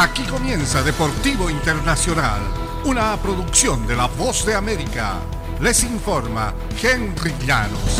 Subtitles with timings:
[0.00, 2.40] Aquí comienza Deportivo Internacional,
[2.84, 5.14] una producción de La Voz de América.
[5.60, 7.98] Les informa Henry Llanos.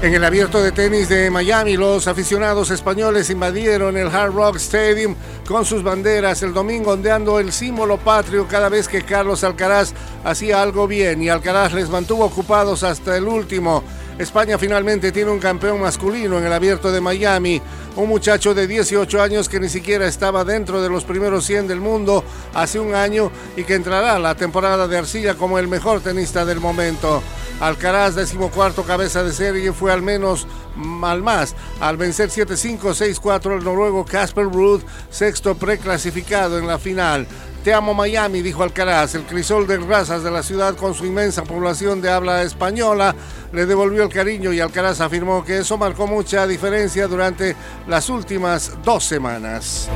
[0.00, 5.16] En el abierto de tenis de Miami, los aficionados españoles invadieron el Hard Rock Stadium
[5.48, 10.62] con sus banderas el domingo ondeando el símbolo patrio cada vez que Carlos Alcaraz hacía
[10.62, 13.82] algo bien y Alcaraz les mantuvo ocupados hasta el último.
[14.22, 17.60] España finalmente tiene un campeón masculino en el abierto de Miami,
[17.96, 21.80] un muchacho de 18 años que ni siquiera estaba dentro de los primeros 100 del
[21.80, 22.24] mundo
[22.54, 26.44] hace un año y que entrará a la temporada de arcilla como el mejor tenista
[26.44, 27.22] del momento.
[27.60, 30.46] Alcaraz, decimocuarto cabeza de serie, fue al menos
[31.02, 37.26] al más al vencer 7-5, 6-4 el noruego Casper Ruud, sexto preclasificado en la final.
[37.64, 39.14] Te amo Miami, dijo Alcaraz.
[39.14, 43.14] El crisol de razas de la ciudad con su inmensa población de habla española
[43.52, 47.54] le devolvió el cariño y Alcaraz afirmó que eso marcó mucha diferencia durante
[47.86, 49.88] las últimas dos semanas.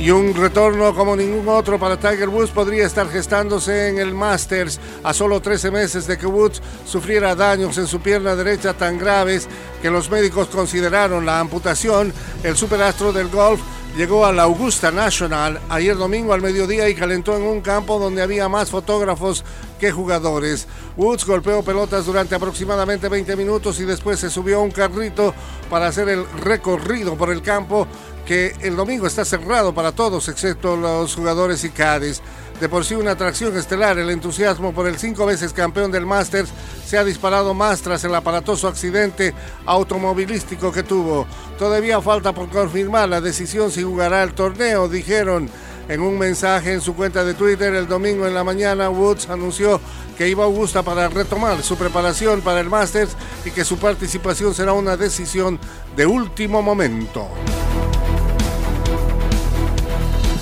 [0.00, 4.80] Y un retorno como ningún otro para Tiger Woods podría estar gestándose en el Masters
[5.04, 9.46] a solo 13 meses de que Woods sufriera daños en su pierna derecha tan graves
[9.82, 12.12] que los médicos consideraron la amputación.
[12.42, 13.60] El superastro del golf
[13.96, 18.22] llegó a la Augusta National ayer domingo al mediodía y calentó en un campo donde
[18.22, 19.44] había más fotógrafos
[19.80, 20.68] que jugadores.
[20.96, 25.34] Woods golpeó pelotas durante aproximadamente 20 minutos y después se subió a un carrito
[25.70, 27.88] para hacer el recorrido por el campo
[28.26, 32.20] que el domingo está cerrado para todos excepto los jugadores y Cádiz.
[32.60, 36.50] De por sí una atracción estelar, el entusiasmo por el cinco veces campeón del Masters
[36.84, 39.32] se ha disparado más tras el aparatoso accidente
[39.64, 41.26] automovilístico que tuvo.
[41.58, 45.48] Todavía falta por confirmar la decisión si jugará el torneo, dijeron.
[45.90, 49.80] En un mensaje en su cuenta de Twitter el domingo en la mañana, Woods anunció
[50.16, 54.54] que iba a Augusta para retomar su preparación para el Masters y que su participación
[54.54, 55.58] será una decisión
[55.96, 57.26] de último momento.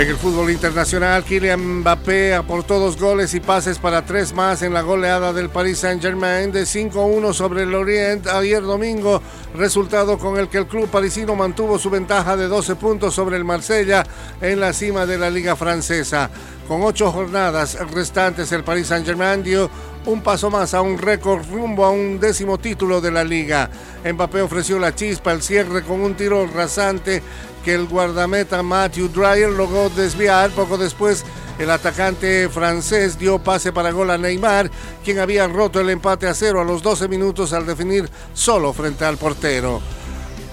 [0.00, 4.72] En el fútbol internacional, Kylian Mbappé aportó dos goles y pases para tres más en
[4.72, 9.20] la goleada del Paris Saint-Germain de 5-1 sobre el Orient ayer domingo,
[9.54, 13.44] resultado con el que el club parisino mantuvo su ventaja de 12 puntos sobre el
[13.44, 14.06] Marsella
[14.40, 16.30] en la cima de la liga francesa.
[16.66, 19.68] Con ocho jornadas restantes, el Paris Saint-Germain dio
[20.06, 23.68] un paso más a un récord rumbo a un décimo título de la liga.
[24.04, 27.22] Mbappé ofreció la chispa al cierre con un tiro rasante
[27.64, 30.50] que el guardameta Matthew Dreyer logró desviar.
[30.50, 31.24] Poco después,
[31.58, 34.70] el atacante francés dio pase para gol a Neymar,
[35.04, 39.04] quien había roto el empate a cero a los 12 minutos al definir solo frente
[39.04, 39.80] al portero.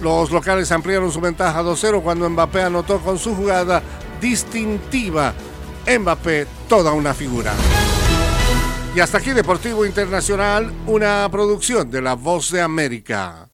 [0.00, 3.82] Los locales ampliaron su ventaja 2-0 cuando Mbappé anotó con su jugada
[4.20, 5.34] distintiva.
[5.98, 7.52] Mbappé, toda una figura.
[8.94, 13.46] Y hasta aquí Deportivo Internacional, una producción de La Voz de América.